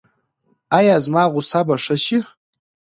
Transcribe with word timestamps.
ایا 0.77 0.95
زما 1.05 1.23
غوسه 1.33 1.59
به 1.67 1.75
ښه 1.83 1.95
شي؟ 2.05 2.19